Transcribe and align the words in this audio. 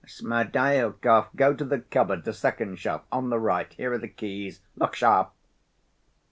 Smerdyakov, 0.03 1.27
go 1.35 1.53
to 1.53 1.63
the 1.63 1.77
cupboard, 1.77 2.23
the 2.25 2.33
second 2.33 2.77
shelf 2.79 3.03
on 3.11 3.29
the 3.29 3.37
right. 3.37 3.71
Here 3.73 3.93
are 3.93 3.99
the 3.99 4.07
keys. 4.07 4.59
Look 4.75 4.95
sharp!" 4.95 5.31